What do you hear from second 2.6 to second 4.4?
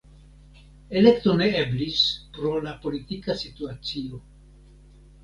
la politika situacio.